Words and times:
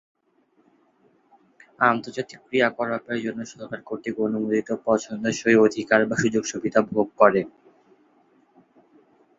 আন্তর্জাতিক 1.83 2.39
ক্রিয়াকলাপের 2.45 3.19
জন্য 3.25 3.39
সরকার 3.51 3.79
কর্তৃক 3.81 4.15
অনুমোদিত 4.19 4.69
পছন্দসই 4.85 5.57
অধিকার 5.65 6.01
বা 6.09 6.15
সুযোগ-সুবিধা 6.23 6.79
ভোগ 6.91 7.07
করে। 7.17 7.41